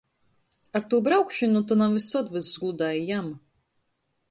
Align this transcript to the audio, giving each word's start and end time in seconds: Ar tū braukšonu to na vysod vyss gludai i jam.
Ar 0.79 0.87
tū 0.93 0.99
braukšonu 1.07 1.61
to 1.71 1.77
na 1.83 1.89
vysod 1.93 2.33
vyss 2.39 2.51
gludai 2.65 2.91
i 3.03 3.07
jam. 3.13 3.31